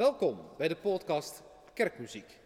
Welkom 0.00 0.38
bij 0.56 0.68
de 0.68 0.76
podcast 0.76 1.42
Kerkmuziek. 1.74 2.38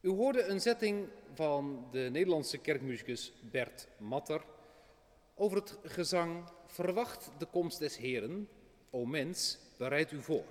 U 0.00 0.08
hoorde 0.08 0.42
een 0.42 0.60
zetting 0.60 1.08
van 1.34 1.88
de 1.90 2.08
Nederlandse 2.12 2.58
kerkmuzikus 2.58 3.32
Bert 3.50 3.88
Matter 3.98 4.44
over 5.34 5.56
het 5.56 5.78
gezang 5.82 6.44
Verwacht 6.66 7.30
de 7.38 7.46
komst 7.46 7.78
des 7.78 7.96
Heren, 7.96 8.48
o 8.90 9.04
mens, 9.04 9.58
bereid 9.76 10.12
u 10.12 10.22
voor. 10.22 10.44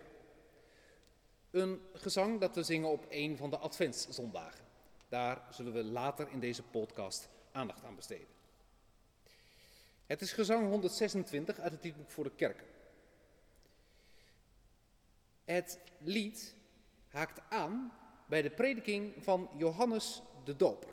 Een 1.51 1.81
gezang 1.94 2.39
dat 2.39 2.55
we 2.55 2.63
zingen 2.63 2.89
op 2.89 3.05
een 3.09 3.38
van 3.38 3.49
de 3.49 3.57
adventszondagen. 3.57 4.66
Daar 5.09 5.47
zullen 5.51 5.73
we 5.73 5.83
later 5.83 6.27
in 6.31 6.39
deze 6.39 6.63
podcast 6.63 7.29
aandacht 7.51 7.83
aan 7.83 7.95
besteden. 7.95 8.27
Het 10.05 10.21
is 10.21 10.31
gezang 10.31 10.69
126 10.69 11.59
uit 11.59 11.71
het 11.71 11.83
liedboek 11.83 12.11
voor 12.11 12.23
de 12.23 12.35
kerken. 12.35 12.66
Het 15.50 15.80
lied 15.97 16.55
haakt 17.08 17.42
aan 17.50 17.92
bij 18.28 18.42
de 18.42 18.50
prediking 18.50 19.14
van 19.17 19.50
Johannes 19.58 20.22
de 20.44 20.56
Doper. 20.56 20.89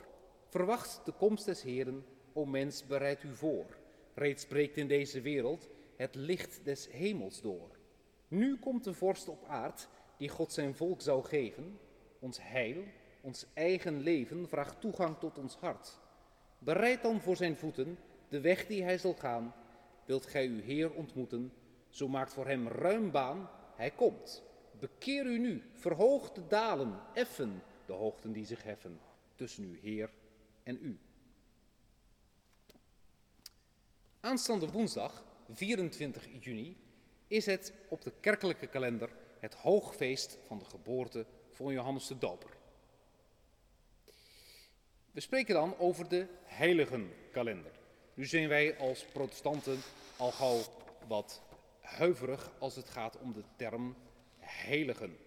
Verwacht 0.49 1.01
de 1.05 1.11
komst 1.11 1.45
des 1.45 1.61
Heren, 1.61 2.05
o 2.33 2.45
mens, 2.45 2.85
bereid 2.85 3.23
u 3.23 3.35
voor. 3.35 3.65
Reeds 4.13 4.45
breekt 4.45 4.77
in 4.77 4.87
deze 4.87 5.21
wereld 5.21 5.69
het 5.95 6.15
licht 6.15 6.59
des 6.63 6.91
hemels 6.91 7.41
door. 7.41 7.77
Nu 8.27 8.57
komt 8.59 8.83
de 8.83 8.93
vorst 8.93 9.27
op 9.27 9.45
aard 9.47 9.87
die 10.17 10.29
God 10.29 10.53
zijn 10.53 10.75
volk 10.75 11.01
zou 11.01 11.23
geven. 11.23 11.79
Ons 12.19 12.37
heil, 12.41 12.83
ons 13.21 13.45
eigen 13.53 13.99
leven 13.99 14.47
vraagt 14.47 14.81
toegang 14.81 15.17
tot 15.19 15.37
ons 15.37 15.55
hart. 15.55 15.99
Bereid 16.59 17.01
dan 17.01 17.21
voor 17.21 17.35
zijn 17.35 17.57
voeten 17.57 17.97
de 18.29 18.41
weg 18.41 18.65
die 18.65 18.83
hij 18.83 18.97
zal 18.97 19.13
gaan. 19.13 19.53
Wilt 20.05 20.25
gij 20.25 20.47
uw 20.47 20.61
Heer 20.61 20.93
ontmoeten, 20.93 21.53
zo 21.89 22.07
maakt 22.07 22.33
voor 22.33 22.47
hem 22.47 22.67
ruim 22.67 23.11
baan, 23.11 23.49
hij 23.75 23.91
komt. 23.91 24.45
Bekeer 24.79 25.25
u 25.25 25.37
nu, 25.37 25.63
verhoog 25.73 26.31
de 26.31 26.47
dalen, 26.47 26.99
effen 27.13 27.63
de 27.85 27.93
hoogten 27.93 28.31
die 28.31 28.45
zich 28.45 28.63
heffen, 28.63 28.99
tussen 29.35 29.63
uw 29.63 29.75
Heer 29.81 30.09
en 30.63 30.77
u. 30.81 30.99
Aanstaande 34.19 34.67
woensdag, 34.71 35.23
24 35.49 36.27
juni, 36.39 36.77
is 37.27 37.45
het 37.45 37.73
op 37.89 38.01
de 38.01 38.13
kerkelijke 38.19 38.67
kalender 38.67 39.09
het 39.39 39.53
hoogfeest 39.53 40.37
van 40.45 40.59
de 40.59 40.65
geboorte 40.65 41.25
van 41.51 41.73
Johannes 41.73 42.07
de 42.07 42.17
Doper. 42.17 42.49
We 45.11 45.19
spreken 45.19 45.53
dan 45.53 45.77
over 45.77 46.09
de 46.09 46.27
heiligenkalender. 46.43 47.71
Nu 48.13 48.25
zijn 48.25 48.47
wij 48.47 48.77
als 48.77 49.05
protestanten 49.05 49.77
al 50.17 50.31
gauw 50.31 50.61
wat 51.07 51.41
huiverig 51.81 52.51
als 52.59 52.75
het 52.75 52.89
gaat 52.89 53.17
om 53.19 53.33
de 53.33 53.43
term 53.55 53.95
heiligen. 54.47 55.17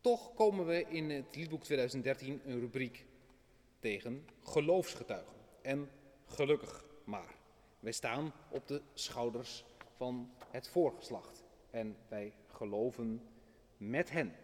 Toch 0.00 0.34
komen 0.34 0.66
we 0.66 0.84
in 0.88 1.10
het 1.10 1.36
liedboek 1.36 1.62
2013 1.62 2.40
een 2.44 2.60
rubriek 2.60 3.04
tegen 3.78 4.28
geloofsgetuigen. 4.42 5.36
En 5.62 5.90
gelukkig 6.26 6.84
maar. 7.04 7.34
Wij 7.80 7.92
staan 7.92 8.32
op 8.50 8.68
de 8.68 8.82
schouders 8.94 9.64
van 9.96 10.30
het 10.50 10.68
voorgeslacht 10.68 11.44
en 11.70 11.96
wij 12.08 12.32
geloven 12.46 13.22
met 13.76 14.10
hen. 14.10 14.34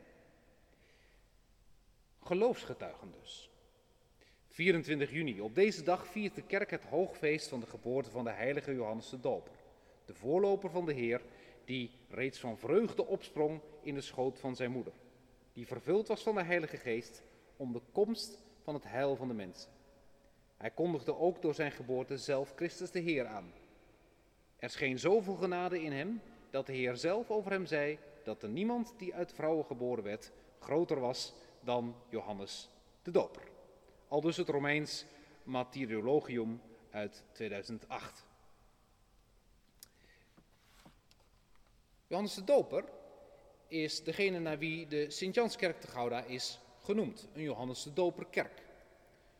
Geloofsgetuigen 2.23 3.13
dus. 3.21 3.51
24 4.49 5.11
juni. 5.11 5.41
Op 5.41 5.55
deze 5.55 5.83
dag 5.83 6.07
viert 6.07 6.35
de 6.35 6.43
kerk 6.43 6.71
het 6.71 6.85
hoogfeest 6.85 7.49
van 7.49 7.61
de 7.61 7.67
geboorte 7.67 8.11
van 8.11 8.25
de 8.25 8.31
heilige 8.31 8.75
Johannes 8.75 9.09
de 9.11 9.21
Doper. 9.21 9.53
De 10.05 10.15
voorloper 10.15 10.71
van 10.71 10.87
de 10.87 10.93
Heer, 10.93 11.23
die 11.69 11.91
reeds 12.09 12.39
van 12.39 12.59
vreugde 12.59 13.07
opsprong 13.07 13.61
in 13.83 13.95
de 13.95 14.01
schoot 14.01 14.39
van 14.39 14.57
zijn 14.57 14.71
moeder. 14.71 14.93
Die 15.53 15.67
vervuld 15.67 16.09
was 16.09 16.23
van 16.23 16.35
de 16.35 16.43
Heilige 16.43 16.77
Geest 16.77 17.23
om 17.57 17.73
de 17.73 17.81
komst 17.93 18.43
van 18.63 18.75
het 18.75 18.85
heil 18.85 19.17
van 19.17 19.29
de 19.29 19.35
mensen. 19.35 19.71
Hij 20.57 20.71
kondigde 20.71 21.17
ook 21.17 21.43
door 21.43 21.55
zijn 21.55 21.73
geboorte 21.73 22.19
zelf 22.19 22.53
Christus 22.57 22.91
de 22.91 22.99
Heer 22.99 23.27
aan. 23.27 23.53
Er 24.57 24.71
scheen 24.71 24.99
zoveel 24.99 25.35
genade 25.35 25.83
in 25.83 25.93
hem 25.93 26.21
dat 26.51 26.67
de 26.67 26.73
Heer 26.73 26.97
zelf 26.97 27.31
over 27.31 27.51
hem 27.51 27.67
zei 27.67 27.99
dat 28.25 28.43
er 28.43 28.49
niemand 28.49 28.95
die 28.97 29.15
uit 29.15 29.33
vrouwen 29.33 29.65
geboren 29.65 30.05
werd 30.05 30.33
groter 30.59 31.01
was 31.01 31.35
dan 31.61 31.95
Johannes 32.09 32.71
de 33.03 33.11
Doper. 33.11 33.43
Al 34.09 34.21
dus 34.21 34.37
het 34.37 34.49
Romeins 34.49 35.05
Martyrologium 35.43 36.61
uit 36.91 37.25
2008. 37.33 38.28
Johannes 42.09 42.35
de 42.35 42.45
Doper 42.45 42.85
is 43.67 44.05
degene 44.05 44.39
naar 44.39 44.59
wie 44.59 44.87
de 44.87 45.11
Sint-Janskerk 45.11 45.81
te 45.81 45.87
Gouda 45.87 46.23
is 46.23 46.59
genoemd, 46.83 47.29
een 47.35 47.43
Johannes 47.43 47.83
de 47.83 47.93
Doperkerk. 47.93 48.63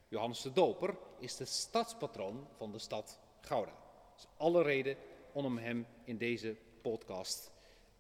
Johannes 0.09 0.43
de 0.43 0.53
Doper 0.53 0.97
is 1.19 1.37
de 1.37 1.45
stadspatroon 1.45 2.49
van 2.57 2.73
de 2.73 2.79
stad 2.79 3.19
Gouda. 3.41 3.73
Dus 4.15 4.27
alle 4.37 4.63
reden 4.63 4.97
om 5.33 5.59
hem 5.59 5.87
in 6.05 6.19
deze 6.19 6.57
podcast 6.83 7.51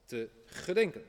te 0.05 0.31
gedenken. 0.45 1.03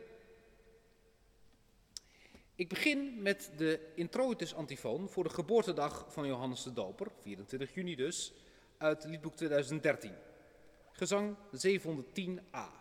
Ik 2.56 2.70
begin 2.70 3.22
met 3.22 3.52
de 3.58 3.92
introitus 3.96 4.56
antifoon 4.56 5.10
voor 5.10 5.24
de 5.24 5.30
geboortedag 5.30 6.06
van 6.10 6.28
Johannes 6.28 6.64
de 6.64 6.74
Doper, 6.74 7.12
24 7.22 7.74
juni 7.74 7.96
dus, 7.96 8.34
uit 8.78 9.04
liedboek 9.04 9.36
2013. 9.36 10.14
Gezang 10.92 11.36
710a. 11.56 12.80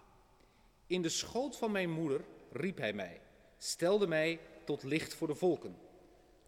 In 0.88 1.02
de 1.02 1.08
schoot 1.08 1.56
van 1.56 1.70
mijn 1.72 1.90
moeder 1.90 2.24
riep 2.52 2.78
hij 2.78 2.92
mij, 2.92 3.20
stelde 3.58 4.06
mij 4.06 4.40
tot 4.64 4.82
licht 4.82 5.14
voor 5.14 5.28
de 5.28 5.34
volken. 5.34 5.76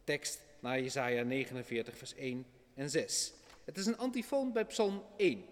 Tekst 0.05 0.41
naar 0.61 0.81
Jesaja 0.81 1.23
49 1.23 1.97
vers 1.97 2.15
1 2.15 2.47
en 2.75 2.91
6. 2.91 3.33
Het 3.65 3.79
is 3.79 3.87
een 3.87 3.99
antifoon 3.99 4.53
bij 4.53 4.65
Psalm 4.65 5.03
1, 5.17 5.45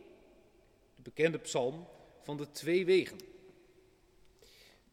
de 0.95 1.03
bekende 1.03 1.39
psalm 1.39 1.87
van 2.23 2.37
de 2.37 2.51
twee 2.51 2.85
wegen. 2.85 3.19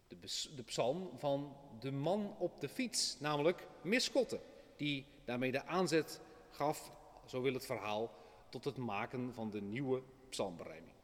De, 0.07 0.17
de 0.55 0.63
psalm 0.63 1.09
van 1.17 1.57
de 1.79 1.91
man 1.91 2.35
op 2.39 2.61
de 2.61 2.69
fiets, 2.69 3.19
namelijk 3.19 3.67
Miskotte, 3.81 4.39
die 4.75 5.05
daarmee 5.25 5.51
de 5.51 5.65
aanzet 5.65 6.21
gaf, 6.49 6.91
zo 7.25 7.41
wil 7.41 7.53
het 7.53 7.65
verhaal, 7.65 8.11
tot 8.49 8.63
het 8.65 8.77
maken 8.77 9.33
van 9.33 9.49
de 9.51 9.61
nieuwe 9.61 10.01
psalmberijming. 10.29 10.94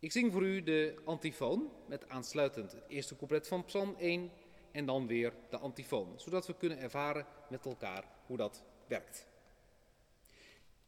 Ik 0.00 0.12
zing 0.12 0.32
voor 0.32 0.42
u 0.42 0.62
de 0.62 0.94
antifoon 1.04 1.70
met 1.86 2.08
aansluitend 2.08 2.72
het 2.72 2.84
eerste 2.88 3.16
couplet 3.16 3.48
van 3.48 3.64
Psalm 3.64 3.94
1 3.98 4.30
en 4.72 4.86
dan 4.86 5.06
weer 5.06 5.32
de 5.50 5.58
antifoon, 5.58 6.12
zodat 6.16 6.46
we 6.46 6.56
kunnen 6.56 6.78
ervaren 6.78 7.26
met 7.48 7.66
elkaar 7.66 8.04
hoe 8.26 8.36
dat 8.36 8.62
werkt. 8.86 9.28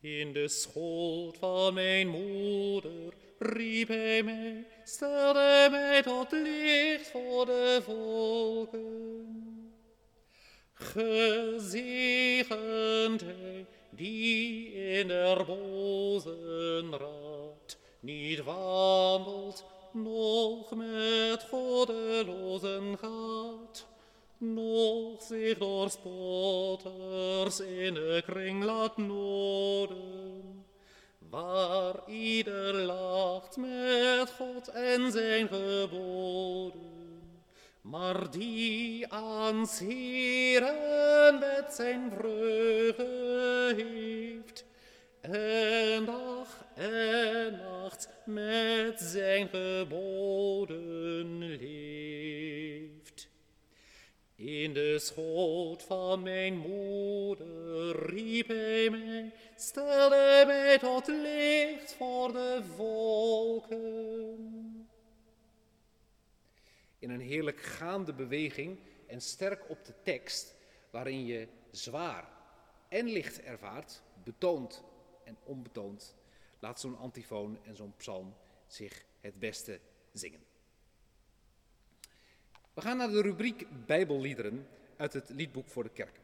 In 0.01 0.33
de 0.33 0.49
schoot 0.49 1.39
van 1.39 1.75
mijn 1.75 2.09
moeder 2.09 3.15
riep 3.39 3.89
hij 3.89 4.23
mij, 4.23 4.67
stelde 4.85 5.69
mij 5.71 6.03
tot 6.03 6.31
licht 6.31 7.11
voor 7.11 7.47
de 7.47 7.81
volken. 7.83 9.27
Gezegend 10.73 12.01
hij 13.21 13.67
die 13.91 14.73
in 14.73 15.09
der 15.09 15.45
bozenraad 15.45 17.42
niet 18.03 18.45
wandelt, 18.45 19.65
nog 19.93 20.75
met 20.75 21.47
goddelozen 21.51 22.99
gaat, 22.99 23.87
nog 24.39 25.23
zich 25.23 25.59
door 25.59 25.91
spotters 25.91 27.61
in 27.61 27.95
de 27.95 28.23
kring 28.27 28.65
laat 28.65 28.97
noden, 28.97 30.65
waar 31.19 31.95
ieder 32.07 32.75
lacht 32.75 33.57
met 33.57 34.31
God 34.37 34.69
en 34.69 35.13
zijn 35.13 35.49
geboden, 35.49 36.81
maar 37.81 38.31
die 38.31 39.13
aan 39.13 39.67
Heren 39.79 41.39
met 41.39 41.73
zijn 41.75 42.13
vreugde 42.17 43.73
heeft, 43.77 44.65
en 45.21 46.05
dag 46.05 46.62
en 46.75 47.57
nacht 47.57 48.09
met 48.25 49.01
zijn 49.01 49.49
geboden 49.49 51.39
leeft. 51.39 53.29
In 54.35 54.73
de 54.73 54.99
schoot 54.99 55.83
van 55.83 56.23
mijn 56.23 56.57
moeder 56.57 58.07
riep 58.07 58.49
hij 58.49 58.91
mij, 58.91 59.33
stelde 59.57 60.45
mij 60.47 60.79
tot 60.79 61.07
licht 61.07 61.95
voor 61.95 62.33
de 62.33 62.63
volken. 62.77 63.81
In 66.99 67.11
een 67.11 67.21
heerlijk 67.21 67.61
gaande 67.61 68.13
beweging 68.13 68.79
en 69.07 69.21
sterk 69.21 69.71
op 69.71 69.85
de 69.85 69.95
tekst, 70.03 70.55
waarin 70.91 71.27
je 71.27 71.49
zwaar 71.71 72.29
en 72.89 73.07
licht 73.07 73.43
ervaart, 73.43 74.03
betoond 74.25 74.83
en 75.25 75.37
onbetoond, 75.45 76.15
laat 76.63 76.81
zo'n 76.81 76.99
antifoon 76.99 77.59
en 77.65 77.77
zo'n 77.77 77.97
psalm 77.97 78.35
zich 78.67 79.05
het 79.21 79.39
beste 79.39 79.81
zingen. 80.13 80.41
We 82.75 82.81
gaan 82.81 82.97
naar 82.97 83.11
de 83.11 83.23
rubriek 83.23 83.67
Bijbelliederen 83.87 84.69
uit 84.97 85.13
het 85.13 85.29
liedboek 85.29 85.69
voor 85.69 85.83
de 85.83 85.91
kerk. 85.91 86.21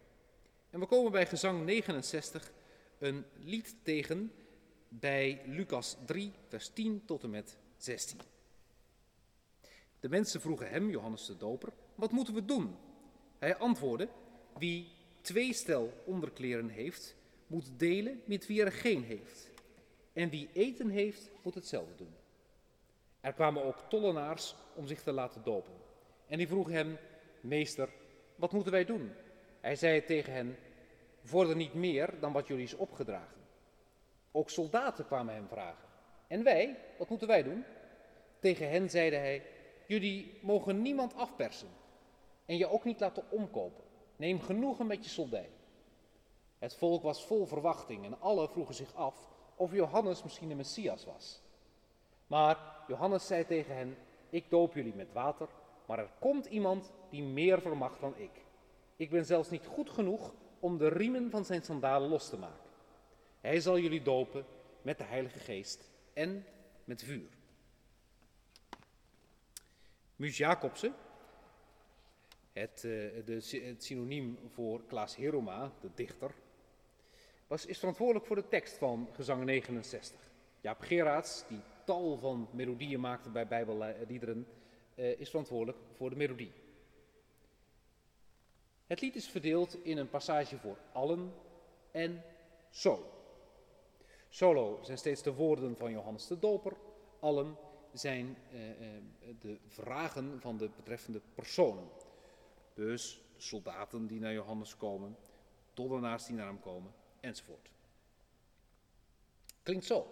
En 0.71 0.81
we 0.81 0.87
komen 0.87 1.13
bij 1.13 1.27
gezang 1.27 1.65
69 1.65 2.53
een 2.99 3.25
lied 3.35 3.75
tegen 3.83 4.33
bij 4.89 5.43
Lucas 5.47 5.97
3, 6.07 6.33
vers 6.49 6.69
10 6.69 7.03
tot 7.05 7.23
en 7.23 7.31
met 7.31 7.57
16. 7.77 8.21
De 10.01 10.09
mensen 10.09 10.41
vroegen 10.41 10.71
hem, 10.71 10.91
Johannes 10.91 11.27
de 11.27 11.37
Doper, 11.37 11.73
wat 11.95 12.13
moeten 12.13 12.35
we 12.35 12.45
doen? 12.45 12.77
Hij 13.39 13.57
antwoordde, 13.57 14.09
wie 14.59 14.89
twee 15.21 15.53
stel 15.53 16.03
onderkleren 16.05 16.69
heeft, 16.69 17.17
moet 17.47 17.71
delen 17.77 18.23
met 18.25 18.47
wie 18.47 18.63
er 18.63 18.73
geen 18.73 19.03
heeft. 19.03 19.48
En 20.19 20.29
wie 20.29 20.49
eten 20.53 20.89
heeft, 20.89 21.31
moet 21.43 21.55
hetzelfde 21.55 21.95
doen. 21.95 22.15
Er 23.21 23.33
kwamen 23.33 23.65
ook 23.65 23.79
tollenaars 23.89 24.55
om 24.75 24.87
zich 24.87 25.03
te 25.03 25.13
laten 25.13 25.43
dopen. 25.43 25.73
En 26.27 26.39
die 26.39 26.49
vroegen 26.49 26.73
hem, 26.73 26.99
meester, 27.41 27.89
wat 28.37 28.53
moeten 28.53 28.73
wij 28.73 28.85
doen? 28.85 29.13
Hij 29.61 29.77
zei 29.77 30.05
tegen 30.05 30.33
hen, 30.33 30.57
vorder 31.23 31.57
niet 31.57 31.75
meer 31.75 32.21
dan 32.21 32.33
wat 32.33 32.47
jullie 32.47 32.65
is 32.65 32.75
opgedragen. 32.75 33.41
Ook 34.33 34.51
soldaten 34.51 35.07
kwamen 35.07 35.35
hem 35.35 35.49
vragen. 35.49 35.89
En 36.27 36.43
wij, 36.43 36.77
wat 36.99 37.09
moeten 37.09 37.29
wij 37.29 37.43
doen? 37.43 37.65
Tegen 38.39 38.71
hen 38.71 38.91
zeide 38.91 39.17
hij, 39.17 39.43
jullie 39.87 40.39
mogen 40.43 40.83
niemand 40.83 41.15
afpersen 41.15 41.69
en 42.45 42.57
je 42.57 42.71
ook 42.71 42.85
niet 42.85 43.01
laten 43.01 43.31
omkopen. 43.31 43.85
Neem 44.17 44.41
genoegen 44.41 44.87
met 44.87 45.05
je 45.05 45.11
soldij. 45.11 45.49
Het 46.59 46.75
volk 46.75 47.03
was 47.03 47.27
vol 47.27 47.47
verwachting 47.47 48.05
en 48.05 48.21
alle 48.21 48.49
vroegen 48.49 48.75
zich 48.75 48.95
af 48.95 49.37
of 49.59 49.73
Johannes 49.73 50.23
misschien 50.23 50.49
de 50.49 50.55
Messias 50.55 51.05
was. 51.05 51.41
Maar 52.27 52.59
Johannes 52.87 53.27
zei 53.27 53.47
tegen 53.47 53.77
hen, 53.77 53.97
ik 54.31 54.51
doop 54.51 54.75
jullie 54.75 54.95
met 54.95 55.13
water, 55.13 55.49
maar 55.87 55.99
er 55.99 56.11
komt 56.19 56.47
iemand 56.47 56.93
die 57.11 57.23
meer 57.23 57.61
vermacht 57.61 58.01
dan 58.01 58.17
ik. 58.17 58.31
Ik 58.97 59.11
ben 59.11 59.25
zelfs 59.25 59.51
niet 59.51 59.67
goed 59.67 59.91
genoeg 59.91 60.35
om 60.61 60.79
de 60.79 60.89
riemen 60.89 61.31
van 61.31 61.45
zijn 61.45 61.63
sandalen 61.63 62.09
los 62.09 62.29
te 62.29 62.37
maken. 62.37 62.71
Hij 63.41 63.61
zal 63.61 63.79
jullie 63.79 64.03
dopen 64.03 64.45
met 64.83 64.99
de 64.99 65.05
Heilige 65.05 65.39
Geest 65.39 65.91
en 66.13 66.47
met 66.85 67.03
vuur. 67.03 67.29
Mus 70.17 70.37
Jacobsen, 70.37 70.95
het, 72.53 72.83
uh, 72.85 73.25
de, 73.25 73.61
het 73.65 73.85
synoniem 73.85 74.39
voor 74.53 74.85
Klaas 74.87 75.17
Heroma, 75.17 75.73
de 75.81 75.91
dichter, 75.95 76.35
was, 77.49 77.67
is 77.67 77.79
verantwoordelijk 77.79 78.27
voor 78.27 78.37
de 78.37 78.49
tekst 78.49 78.77
van 78.77 79.09
gezang 79.13 79.45
69. 79.45 80.21
Jaap 80.61 80.81
Geraerts, 80.81 81.45
die 81.49 81.61
tal 81.85 82.17
van 82.17 82.49
melodieën 82.53 83.01
maakte 83.01 83.31
bij 83.31 83.47
bijbelliederen, 83.47 84.47
uh, 84.95 85.21
is 85.21 85.31
verantwoordelijk 85.31 85.79
voor 85.93 86.11
de 86.11 86.17
melodie. 86.17 86.53
Het 88.87 89.01
lied 89.01 89.17
is 89.17 89.29
verdeeld 89.29 89.85
in 89.85 89.99
een 89.99 90.11
passage 90.11 90.59
voor 90.59 90.77
allen 90.93 91.33
en 91.91 92.23
solo. 92.71 93.13
Solo 94.29 94.79
zijn 94.83 94.99
steeds 94.99 95.23
de 95.23 95.33
woorden 95.35 95.77
van 95.77 95.91
Johannes 95.91 96.27
de 96.27 96.39
Doper, 96.39 96.77
allen 97.21 97.57
zijn 97.93 98.37
eh, 98.53 98.71
eh, 98.71 99.03
de 99.41 99.59
vragen 99.67 100.41
van 100.41 100.57
de 100.57 100.71
betreffende 100.77 101.21
personen. 101.35 101.89
Dus 102.75 103.21
soldaten 103.37 104.07
die 104.07 104.21
naar 104.21 104.33
Johannes 104.33 104.77
komen, 104.77 105.17
tollenaars 105.73 106.27
die 106.27 106.37
naar 106.37 106.47
hem 106.47 106.61
komen, 106.61 106.93
enzovoort. 107.21 107.71
Klinkt 109.63 109.85
zo. 109.85 110.07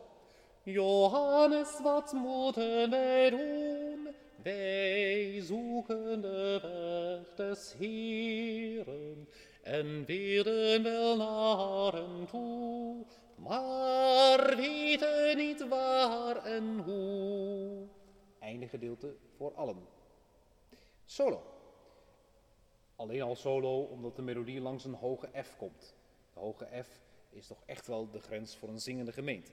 Johannes, 0.63 1.81
wat 1.83 2.13
moeten 2.13 2.91
wij 2.91 3.31
doen? 3.31 4.15
Wij 4.43 5.41
zoeken 5.41 6.21
de 6.21 6.59
weg 6.63 7.35
des 7.35 7.75
Heeren 7.79 9.29
en 9.63 10.05
willen 10.05 10.83
wel 10.83 11.17
naar 11.17 11.93
hem 11.93 12.27
toe, 12.27 13.05
maar 13.35 14.57
weten 14.57 15.37
niet 15.37 15.69
waar 15.69 16.45
en 16.45 16.79
hoe. 16.79 17.87
Einde 18.39 18.69
gedeelte 18.69 19.17
voor 19.37 19.55
allen. 19.55 19.87
Solo. 21.05 21.43
Alleen 22.97 23.23
al 23.23 23.37
solo 23.37 23.81
omdat 23.81 24.17
de 24.17 24.23
melodie 24.23 24.61
langs 24.61 24.85
een 24.85 24.95
hoge 24.95 25.29
F 25.43 25.57
komt. 25.57 25.95
De 26.37 26.43
hoge 26.43 26.69
F 26.83 26.89
is 27.31 27.47
toch 27.47 27.63
echt 27.67 27.87
wel 27.87 28.11
de 28.11 28.21
grens 28.21 28.57
voor 28.57 28.69
een 28.69 28.81
zingende 28.81 29.13
gemeente. 29.13 29.51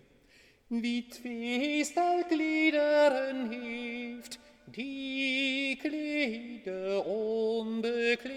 Wie 0.68 1.08
twee 1.08 1.84
stelklederen 1.84 3.50
heeft, 3.50 4.40
die 4.66 5.76
klede 5.76 7.04
onbeklede. 7.06 8.30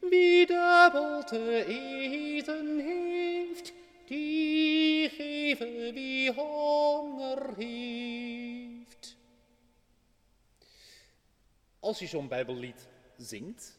Wie 0.00 0.46
dubbel 0.46 1.24
te 1.24 1.64
eten 1.66 2.78
heeft, 2.78 3.72
die 4.06 5.08
geven 5.08 5.94
wie 5.94 6.32
honger 6.32 7.56
heeft. 7.56 9.16
Als 11.78 11.98
je 11.98 12.06
zo'n 12.06 12.28
Bijbellied 12.28 12.88
zingt, 13.16 13.77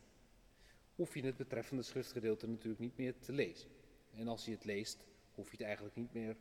hoef 0.99 1.13
je 1.13 1.25
het 1.25 1.37
betreffende 1.37 1.83
schriftgedeelte 1.83 2.47
natuurlijk 2.47 2.79
niet 2.79 2.97
meer 2.97 3.13
te 3.19 3.31
lezen. 3.31 3.69
En 4.15 4.27
als 4.27 4.45
je 4.45 4.51
het 4.51 4.65
leest, 4.65 5.05
hoef 5.35 5.45
je 5.45 5.57
het 5.57 5.65
eigenlijk 5.65 5.95
niet 5.95 6.13
meer 6.13 6.35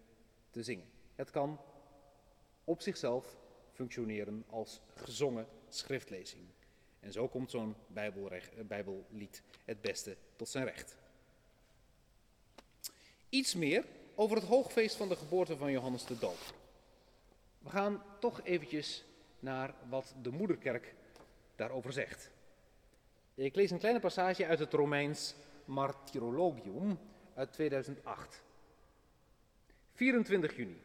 te 0.51 0.63
zingen. 0.63 0.87
Het 1.15 1.31
kan 1.31 1.61
op 2.65 2.81
zichzelf 2.81 3.37
functioneren 3.73 4.45
als 4.49 4.81
gezongen 4.95 5.47
schriftlezing. 5.69 6.43
En 7.01 7.13
zo 7.13 7.29
komt 7.29 7.51
zo'n 7.51 7.75
Bijbellied 8.67 9.43
het 9.65 9.81
beste 9.81 10.17
tot 10.37 10.49
zijn 10.49 10.65
recht. 10.65 10.97
Iets 13.29 13.55
meer 13.55 13.85
over 14.15 14.37
het 14.37 14.47
hoogfeest 14.47 14.97
van 14.97 15.09
de 15.09 15.17
geboorte 15.17 15.57
van 15.57 15.71
Johannes 15.71 16.07
de 16.07 16.19
Doper. 16.19 16.55
We 17.59 17.71
gaan 17.71 18.03
toch 18.21 18.41
eventjes 18.43 19.05
naar 19.39 19.75
wat 19.89 20.15
de 20.23 20.31
moederkerk 20.31 20.95
daarover 21.57 21.93
zegt. 21.93 22.31
Ik 23.39 23.55
lees 23.55 23.71
een 23.71 23.79
kleine 23.79 24.01
passage 24.01 24.47
uit 24.47 24.59
het 24.59 24.73
Romeins 24.73 25.35
Martyrologium 25.65 26.99
uit 27.35 27.53
2008. 27.53 28.43
24 29.93 30.57
juni. 30.57 30.83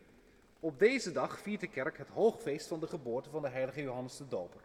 Op 0.60 0.80
deze 0.80 1.12
dag 1.12 1.40
viert 1.40 1.62
de 1.62 1.68
kerk 1.68 1.98
het 1.98 2.08
hoogfeest 2.08 2.68
van 2.68 2.80
de 2.80 2.88
geboorte 2.88 3.30
van 3.30 3.42
de 3.42 3.50
heilige 3.50 3.82
Johannes 3.82 4.18
de 4.18 4.28
Doper. 4.28 4.62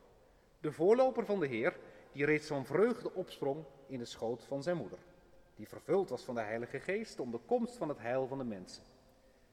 De 0.60 0.72
voorloper 0.72 1.24
van 1.24 1.40
de 1.40 1.46
Heer, 1.46 1.76
die 2.12 2.24
reeds 2.24 2.46
van 2.46 2.66
vreugde 2.66 3.14
opsprong 3.14 3.64
in 3.86 3.98
de 3.98 4.04
schoot 4.04 4.44
van 4.44 4.62
zijn 4.62 4.76
moeder. 4.76 4.98
Die 5.56 5.68
vervuld 5.68 6.08
was 6.08 6.22
van 6.22 6.34
de 6.34 6.40
Heilige 6.40 6.80
Geest 6.80 7.20
om 7.20 7.30
de 7.30 7.40
komst 7.46 7.76
van 7.76 7.88
het 7.88 7.98
heil 7.98 8.26
van 8.26 8.38
de 8.38 8.44
mensen. 8.44 8.82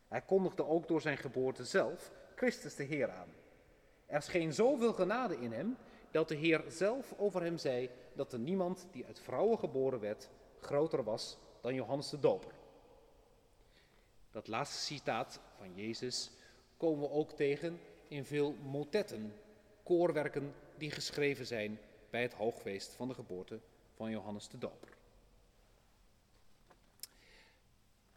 Hij 0.07 0.21
kondigde 0.21 0.65
ook 0.65 0.87
door 0.87 1.01
zijn 1.01 1.17
geboorte 1.17 1.65
zelf 1.65 2.11
Christus 2.35 2.75
de 2.75 2.83
Heer 2.83 3.09
aan. 3.09 3.29
Er 4.05 4.21
scheen 4.21 4.53
zoveel 4.53 4.93
genade 4.93 5.39
in 5.39 5.51
hem 5.51 5.77
dat 6.11 6.27
de 6.27 6.35
Heer 6.35 6.63
zelf 6.67 7.13
over 7.17 7.41
hem 7.41 7.57
zei 7.57 7.89
dat 8.15 8.33
er 8.33 8.39
niemand 8.39 8.87
die 8.91 9.05
uit 9.05 9.19
vrouwen 9.19 9.59
geboren 9.59 9.99
werd 9.99 10.29
groter 10.59 11.03
was 11.03 11.37
dan 11.61 11.73
Johannes 11.73 12.09
de 12.09 12.19
Doper. 12.19 12.53
Dat 14.31 14.47
laatste 14.47 14.93
citaat 14.93 15.39
van 15.57 15.75
Jezus 15.75 16.31
komen 16.77 16.99
we 16.99 17.09
ook 17.09 17.31
tegen 17.31 17.79
in 18.07 18.25
veel 18.25 18.55
motetten, 18.63 19.33
koorwerken 19.83 20.53
die 20.77 20.91
geschreven 20.91 21.45
zijn 21.45 21.79
bij 22.09 22.21
het 22.21 22.33
hoogfeest 22.33 22.93
van 22.93 23.07
de 23.07 23.13
geboorte 23.13 23.59
van 23.95 24.09
Johannes 24.09 24.49
de 24.49 24.57
Doper. 24.57 24.89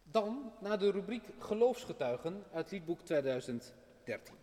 Dan 0.03 0.53
naar 0.59 0.79
de 0.79 0.91
rubriek 0.91 1.23
Geloofsgetuigen 1.37 2.43
uit 2.51 2.71
liedboek 2.71 3.01
2013. 3.01 4.35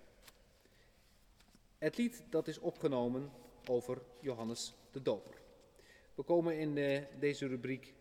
Het 1.79 1.97
lied 1.97 2.23
dat 2.31 2.49
is 2.49 2.59
opgenomen 2.59 3.31
over 3.69 4.03
Johannes 4.21 4.75
de 4.91 5.03
Doper. 5.03 5.46
We 6.17 6.23
komen 6.23 6.59
in 6.59 6.79
eh, 6.79 7.03
deze 7.19 7.47
rubriek 7.47 7.95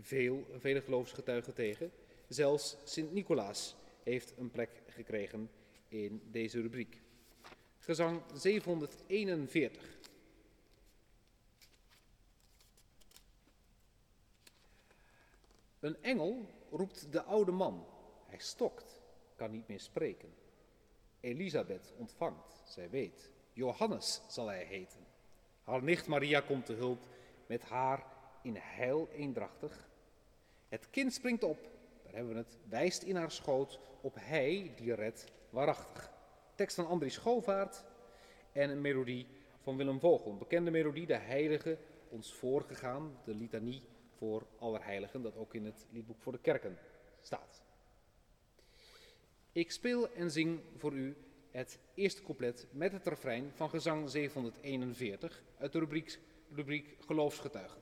veel, 0.00 0.46
vele 0.58 0.80
geloofsgetuigen 0.80 1.54
tegen. 1.54 1.92
Zelfs 2.28 2.76
Sint-Nicolaas 2.84 3.76
heeft 4.02 4.34
een 4.36 4.50
plek 4.50 4.82
gekregen 4.86 5.50
in 5.88 6.22
deze 6.30 6.60
rubriek. 6.60 7.00
Gezang 7.78 8.22
741. 8.34 9.98
Een 15.80 16.02
engel 16.02 16.46
roept 16.70 17.12
de 17.12 17.22
oude 17.22 17.52
man. 17.52 17.86
Hij 18.26 18.38
stokt, 18.38 19.00
kan 19.36 19.50
niet 19.50 19.68
meer 19.68 19.80
spreken. 19.80 20.34
Elisabeth 21.20 21.92
ontvangt, 21.96 22.62
zij 22.64 22.90
weet. 22.90 23.30
Johannes 23.52 24.20
zal 24.28 24.46
hij 24.46 24.64
heten. 24.64 25.06
Haar 25.62 25.82
nicht 25.82 26.06
Maria 26.06 26.40
komt 26.40 26.66
te 26.66 26.72
hulp 26.72 27.06
met 27.52 27.62
haar 27.62 28.06
in 28.42 28.56
heil 28.56 29.08
eendrachtig. 29.10 29.88
Het 30.68 30.90
kind 30.90 31.12
springt 31.12 31.42
op, 31.42 31.62
daar 32.02 32.14
hebben 32.14 32.32
we 32.32 32.38
het, 32.38 32.58
wijst 32.68 33.02
in 33.02 33.16
haar 33.16 33.30
schoot 33.30 33.80
op 34.00 34.14
hij 34.18 34.72
die 34.76 34.94
redt 34.94 35.32
waarachtig. 35.50 36.12
Tekst 36.54 36.76
van 36.76 36.86
Andries 36.86 37.14
Schovaart 37.14 37.84
en 38.52 38.70
een 38.70 38.80
melodie 38.80 39.26
van 39.60 39.76
Willem 39.76 40.00
Vogel. 40.00 40.30
Een 40.30 40.38
bekende 40.38 40.70
melodie, 40.70 41.06
de 41.06 41.16
Heilige 41.16 41.78
ons 42.08 42.34
voorgegaan, 42.34 43.18
de 43.24 43.34
litanie 43.34 43.82
voor 44.16 44.46
Allerheiligen, 44.58 45.22
dat 45.22 45.36
ook 45.36 45.54
in 45.54 45.64
het 45.64 45.86
liedboek 45.90 46.20
voor 46.20 46.32
de 46.32 46.40
kerken 46.40 46.78
staat. 47.20 47.62
Ik 49.52 49.70
speel 49.70 50.12
en 50.12 50.30
zing 50.30 50.60
voor 50.76 50.92
u 50.92 51.16
het 51.50 51.78
eerste 51.94 52.22
couplet 52.22 52.66
met 52.70 52.92
het 52.92 53.06
refrein 53.06 53.50
van 53.54 53.70
gezang 53.70 54.10
741 54.10 55.42
uit 55.58 55.72
de 55.72 55.78
rubriek, 55.78 56.18
rubriek 56.56 56.96
Geloofsgetuigen. 57.06 57.81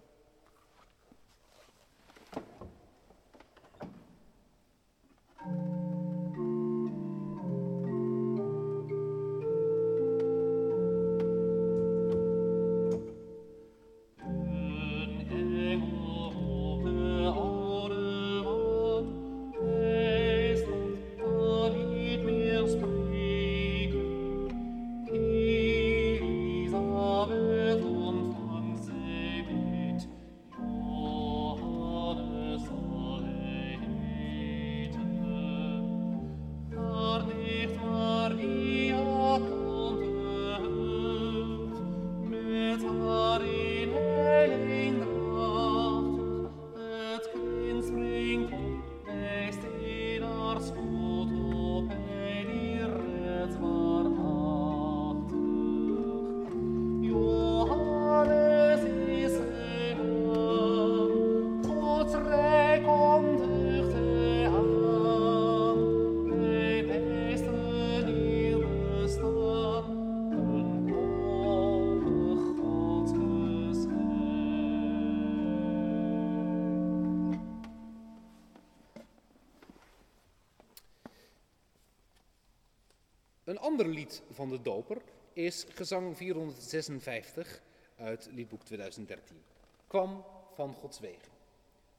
Een 83.51 83.59
ander 83.59 83.89
lied 83.89 84.23
van 84.31 84.49
de 84.49 84.63
doper 84.63 85.03
is 85.33 85.67
gezang 85.69 86.17
456 86.17 87.63
uit 87.97 88.29
liedboek 88.33 88.63
2013. 88.65 89.43
Kwam 89.87 90.25
van 90.55 90.75
Gods 90.75 91.01
wegen. 91.01 91.33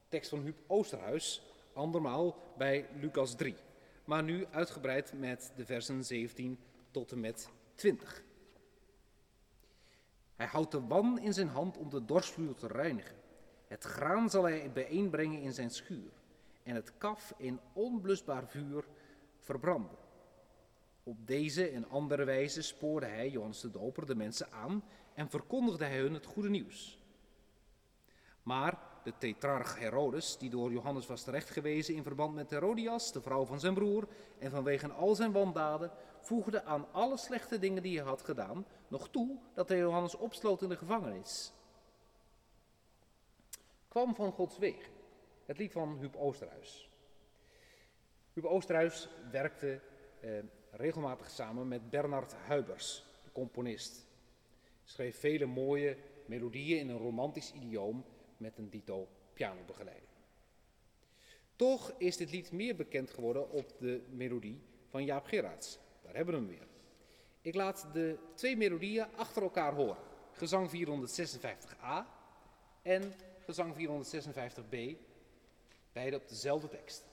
Tekst 0.08 0.30
van 0.30 0.40
Huub 0.40 0.58
Oosterhuis, 0.66 1.42
andermaal 1.72 2.36
bij 2.56 2.86
Lucas 3.00 3.34
3. 3.34 3.54
Maar 4.04 4.22
nu 4.22 4.46
uitgebreid 4.50 5.12
met 5.12 5.52
de 5.56 5.64
versen 5.64 6.04
17 6.04 6.58
tot 6.90 7.12
en 7.12 7.20
met 7.20 7.48
20. 7.74 8.22
Hij 10.36 10.46
houdt 10.46 10.70
de 10.70 10.86
wan 10.86 11.18
in 11.18 11.32
zijn 11.32 11.48
hand 11.48 11.76
om 11.76 11.90
de 11.90 12.04
dorsvloer 12.04 12.54
te 12.54 12.66
reinigen. 12.66 13.16
Het 13.66 13.84
graan 13.84 14.30
zal 14.30 14.42
hij 14.42 14.72
bijeenbrengen 14.72 15.40
in 15.40 15.52
zijn 15.52 15.70
schuur 15.70 16.12
en 16.62 16.74
het 16.74 16.98
kaf 16.98 17.34
in 17.36 17.60
onblusbaar 17.72 18.48
vuur 18.48 18.84
verbranden. 19.38 20.01
Op 21.02 21.26
deze 21.26 21.68
en 21.68 21.88
andere 21.88 22.24
wijze 22.24 22.62
spoorde 22.62 23.06
hij, 23.06 23.28
Johannes 23.28 23.60
de 23.60 23.70
Doper, 23.70 24.06
de 24.06 24.14
mensen 24.14 24.52
aan 24.52 24.84
en 25.14 25.30
verkondigde 25.30 25.84
hij 25.84 25.98
hun 25.98 26.14
het 26.14 26.26
goede 26.26 26.50
nieuws. 26.50 26.98
Maar 28.42 28.78
de 29.04 29.12
tetrarch 29.18 29.78
Herodes, 29.78 30.38
die 30.38 30.50
door 30.50 30.72
Johannes 30.72 31.06
was 31.06 31.22
terechtgewezen 31.22 31.94
in 31.94 32.02
verband 32.02 32.34
met 32.34 32.50
Herodias, 32.50 33.12
de 33.12 33.20
vrouw 33.20 33.44
van 33.44 33.60
zijn 33.60 33.74
broer, 33.74 34.08
en 34.38 34.50
vanwege 34.50 34.92
al 34.92 35.14
zijn 35.14 35.32
wandaden, 35.32 35.90
voegde 36.20 36.64
aan 36.64 36.92
alle 36.92 37.16
slechte 37.16 37.58
dingen 37.58 37.82
die 37.82 37.96
hij 37.98 38.06
had 38.06 38.22
gedaan 38.22 38.66
nog 38.88 39.08
toe 39.08 39.38
dat 39.54 39.68
hij 39.68 39.78
Johannes 39.78 40.14
opsloot 40.14 40.62
in 40.62 40.68
de 40.68 40.76
gevangenis. 40.76 41.52
Kwam 43.88 44.14
van 44.14 44.32
Gods 44.32 44.58
weg, 44.58 44.90
het 45.46 45.58
lied 45.58 45.72
van 45.72 45.98
Huub 45.98 46.16
Oosterhuis. 46.16 46.90
Huub 48.32 48.44
Oosterhuis 48.44 49.08
werkte 49.30 49.80
eh, 50.20 50.30
regelmatig 50.72 51.30
samen 51.30 51.68
met 51.68 51.90
Bernard 51.90 52.34
Huibers, 52.34 53.04
de 53.24 53.32
componist. 53.32 54.06
Schreef 54.84 55.18
vele 55.18 55.46
mooie 55.46 55.96
melodieën 56.26 56.78
in 56.78 56.88
een 56.88 56.98
romantisch 56.98 57.52
idioom 57.52 58.04
met 58.36 58.58
een 58.58 58.70
dito 58.70 59.08
pianobegeleiding. 59.32 60.10
Toch 61.56 61.92
is 61.98 62.16
dit 62.16 62.30
lied 62.30 62.52
meer 62.52 62.76
bekend 62.76 63.10
geworden 63.10 63.50
op 63.50 63.78
de 63.78 64.02
melodie 64.10 64.60
van 64.88 65.04
Jaap 65.04 65.26
Gerards. 65.26 65.78
Daar 66.02 66.14
hebben 66.14 66.34
we 66.34 66.40
hem 66.40 66.48
weer. 66.48 66.66
Ik 67.40 67.54
laat 67.54 67.88
de 67.92 68.18
twee 68.34 68.56
melodieën 68.56 69.06
achter 69.16 69.42
elkaar 69.42 69.74
horen. 69.74 69.96
Gezang 70.32 70.70
456a 70.70 72.06
en 72.82 73.12
gezang 73.44 73.74
456b, 73.74 74.76
beide 75.92 76.16
op 76.16 76.28
dezelfde 76.28 76.68
tekst. 76.68 77.11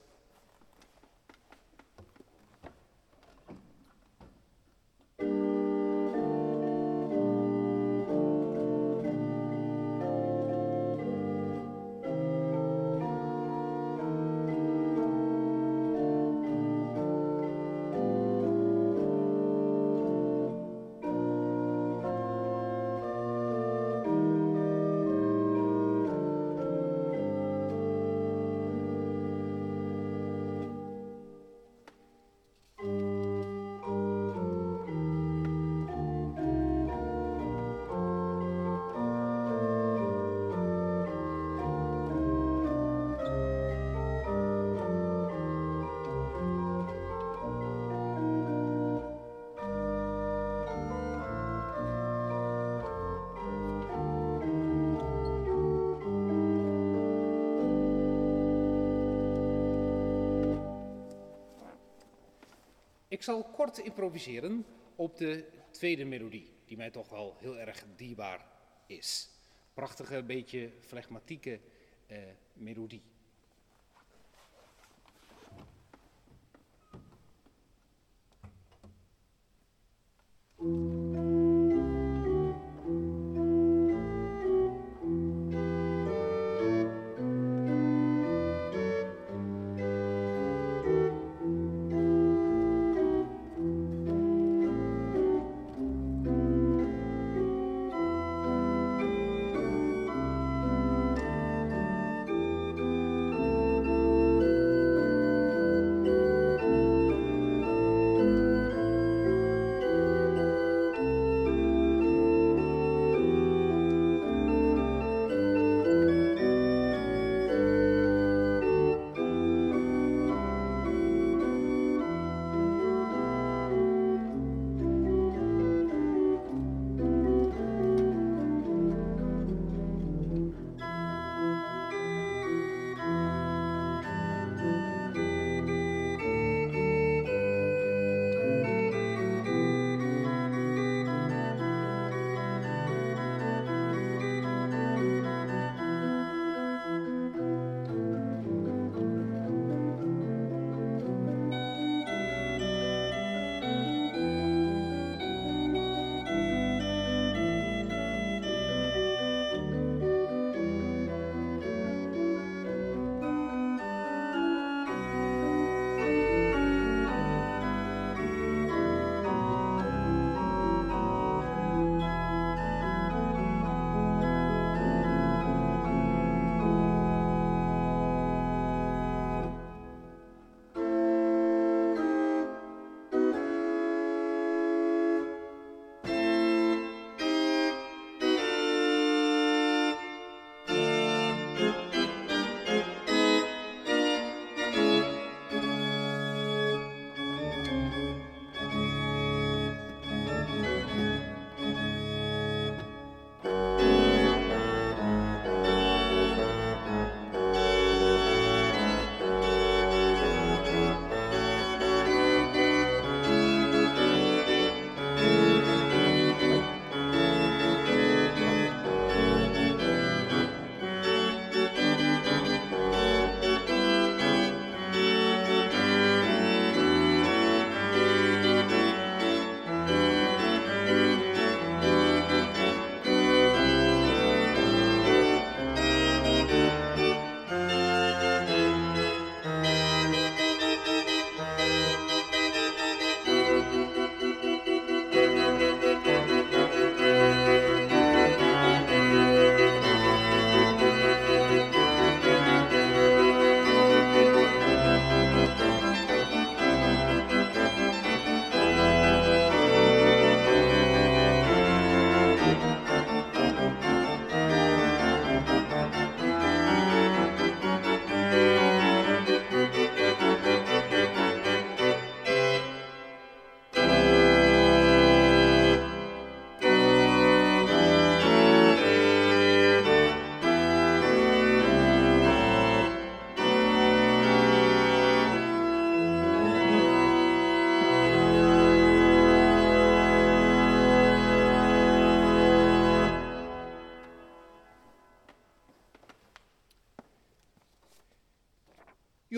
Ik 63.19 63.25
zal 63.25 63.43
kort 63.43 63.77
improviseren 63.77 64.65
op 64.95 65.17
de 65.17 65.45
tweede 65.71 66.05
melodie, 66.05 66.51
die 66.65 66.77
mij 66.77 66.89
toch 66.91 67.09
wel 67.09 67.35
heel 67.39 67.57
erg 67.57 67.85
dierbaar 67.95 68.45
is. 68.87 69.29
Prachtige, 69.73 70.23
beetje 70.23 70.71
flegmatieke 70.79 71.59
eh, 72.07 72.17
melodie. 72.53 73.01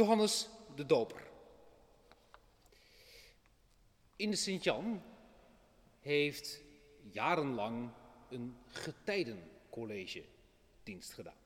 Johannes 0.01 0.49
de 0.75 0.85
Doper. 0.85 1.27
In 4.15 4.29
de 4.29 4.35
Sint-Jan 4.35 5.01
heeft 5.99 6.61
jarenlang 7.11 7.91
een 8.29 8.57
getijdencollege 8.67 10.23
dienst 10.83 11.13
gedaan. 11.13 11.39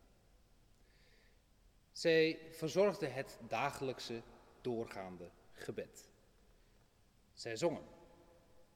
Zij 1.91 2.39
verzorgde 2.52 3.08
het 3.08 3.38
dagelijkse 3.48 4.22
doorgaande 4.62 5.30
gebed. 5.52 6.10
Zij 7.34 7.58
zongen, 7.58 7.86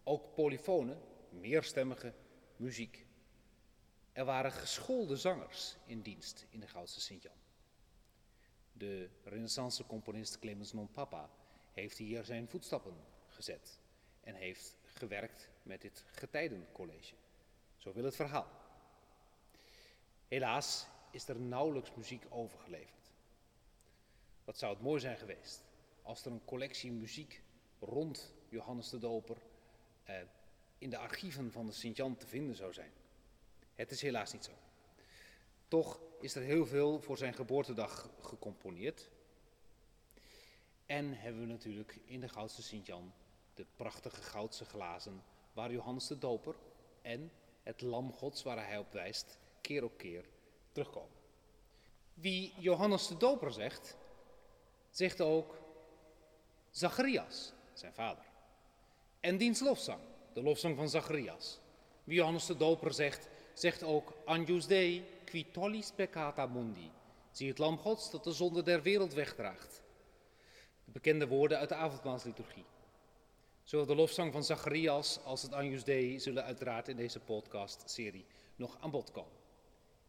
ook 0.04 0.34
polyfone, 0.34 0.98
meerstemmige 1.30 2.13
muziek. 2.56 3.06
Er 4.12 4.26
waren 4.26 4.52
geschoolde 4.52 5.15
zangers 5.15 5.76
in 5.86 6.02
dienst 6.02 6.46
in 6.50 6.60
de 6.60 6.68
Goudse 6.68 7.02
Sint-Jan. 7.02 7.49
De 8.80 9.10
renaissance 9.24 9.86
componist 9.86 10.39
Clemens 10.39 10.74
non 10.74 10.92
Papa 10.92 11.30
heeft 11.74 11.98
hier 11.98 12.24
zijn 12.24 12.48
voetstappen 12.48 12.96
gezet 13.28 13.80
en 14.22 14.36
heeft 14.36 14.78
gewerkt 14.84 15.50
met 15.63 15.82
dit 15.82 16.04
getijdencollege. 16.12 17.15
Zo 17.78 17.94
wil 17.94 18.04
het 18.04 18.15
verhaal. 18.15 18.48
Helaas 20.28 20.88
is 21.12 21.28
er 21.28 21.39
nauwelijks 21.39 21.94
muziek 21.96 22.26
overgeleverd. 22.30 23.12
Wat 24.44 24.58
zou 24.58 24.74
het 24.74 24.82
mooi 24.82 25.00
zijn 25.00 25.18
geweest 25.18 25.63
als 26.02 26.26
er 26.26 26.32
een 26.32 26.46
collectie 26.46 26.92
muziek 26.92 27.42
rond 27.80 28.34
Johannes 28.50 28.89
de 28.89 28.98
Doper 28.98 29.38
eh, 30.04 30.15
in 30.78 30.89
de 30.89 30.98
archieven 30.98 31.52
van 31.52 31.65
de 31.65 31.72
Sint-Jan 31.72 32.15
te 32.15 32.28
vinden 32.28 32.56
zou 32.56 32.74
zijn. 32.74 32.92
Het 33.76 33.92
is 33.92 34.02
helaas 34.02 34.34
niet 34.34 34.44
zo. 34.46 34.52
Toch 35.68 36.00
is 36.19 36.36
er 36.36 36.41
heel 36.41 36.65
veel 36.65 37.01
voor 37.01 37.17
zijn 37.17 37.34
geboortedag 37.34 38.10
gecomponeerd. 38.21 39.10
En 40.86 41.13
hebben 41.13 41.41
we 41.41 41.47
natuurlijk 41.47 41.99
in 42.05 42.19
de 42.19 42.29
Goudse 42.29 42.62
Sint-Jan 42.62 43.13
de 43.53 43.65
prachtige 43.75 44.21
goudse 44.21 44.65
glazen 44.65 45.23
waar 45.53 45.71
Johannes 45.71 46.08
de 46.08 46.17
Doper 46.17 46.55
en 47.01 47.32
het 47.63 47.82
lam 47.82 48.12
gods 48.13 48.43
waar 48.43 48.67
hij 48.67 48.77
op 48.77 48.93
wijst 48.93 49.38
keer 49.62 49.84
op 49.84 49.97
keer 49.97 50.25
terugkomen. 50.71 51.17
Wie 52.13 52.53
Johannes 52.58 53.08
de 53.08 53.17
Doper 53.17 53.53
zegt, 53.53 53.97
zegt 54.89 55.21
ook 55.21 55.58
Zacharias, 56.69 57.53
zijn 57.73 57.93
vader. 57.93 58.23
En 59.19 59.38
diens 59.38 59.60
lofzang, 59.60 60.01
de 60.34 60.41
lofzang 60.41 60.75
van 60.75 60.89
Zacharias. 60.89 61.60
Wie 62.03 62.15
Johannes 62.15 62.45
de 62.45 62.58
Doper 62.58 62.93
zegt, 62.93 63.27
zegt 63.53 63.84
ook 63.84 64.13
Agnus 64.25 64.67
Dei 64.67 65.05
qui 65.30 65.46
tollis 65.52 65.92
peccata 65.92 66.46
mundi. 66.46 66.92
Zie 67.32 67.50
het 67.50 67.58
lam 67.58 67.78
gods 67.78 68.12
dat 68.12 68.24
de 68.24 68.32
zonde 68.32 68.63
der 68.63 68.82
wereld 68.82 69.13
wegdraagt. 69.13 69.82
De 70.86 70.92
bekende 70.92 71.28
woorden 71.28 71.58
uit 71.58 71.70
de 71.70 71.76
avondmaalsliturgie. 71.76 72.65
Zowel 73.63 73.86
de 73.86 73.96
lofzang 73.96 74.32
van 74.32 74.44
Zacharias 74.44 75.20
als 75.24 75.42
het 75.42 75.54
Agnus 75.54 75.84
Dei 75.84 76.20
zullen 76.20 76.44
uiteraard 76.44 76.88
in 76.88 76.96
deze 76.96 77.20
podcast-serie 77.20 78.26
nog 78.56 78.78
aan 78.80 78.92
bod 78.92 79.12
komen. 79.12 79.38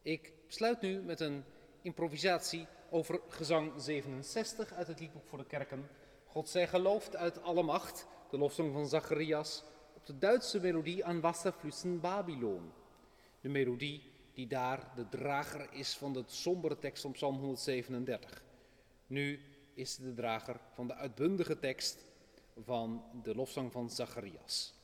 Ik 0.03 0.33
sluit 0.47 0.81
nu 0.81 1.03
met 1.03 1.21
een 1.21 1.45
improvisatie 1.83 2.67
over 2.91 3.21
gezang 3.29 3.73
67 3.77 4.73
uit 4.73 4.87
het 4.87 5.01
liedboek 5.01 5.27
voor 5.27 5.39
de 5.39 5.47
kerken. 5.47 5.89
God 6.27 6.49
zij 6.49 6.69
geloofd 6.69 7.17
uit 7.17 7.43
alle 7.43 7.63
macht, 7.63 8.07
de 8.31 8.39
lofzang 8.39 8.73
van 8.73 8.89
Zacharias, 8.89 9.63
op 9.95 10.07
de 10.07 10.19
Duitse 10.19 10.61
melodie 10.61 11.05
aan 11.05 11.21
Wasserflüssen 11.21 12.01
Babylon. 12.01 12.73
De 13.41 13.49
melodie 13.49 14.10
die 14.41 14.49
daar 14.49 14.93
de 14.95 15.09
drager 15.09 15.73
is 15.73 15.97
van 15.97 16.13
de 16.13 16.23
sombere 16.27 16.79
tekst 16.79 17.03
van 17.03 17.13
Psalm 17.13 17.37
137. 17.37 18.43
Nu 19.07 19.41
is 19.75 19.97
de 19.97 20.15
drager 20.15 20.61
van 20.75 20.87
de 20.87 20.95
uitbundige 20.95 21.59
tekst 21.59 22.05
van 22.65 23.05
de 23.23 23.35
lofzang 23.35 23.73
van 23.73 23.91
Zacharias. 23.91 24.75